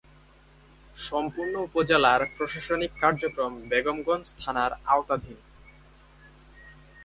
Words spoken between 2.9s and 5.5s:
কার্যক্রম বেগমগঞ্জ থানার আওতাধীন।